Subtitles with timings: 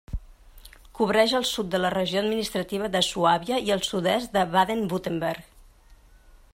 [0.99, 5.51] Cobreix el sud de la regió administrativa de Suàbia i el sud-est de Baden-Württemberg.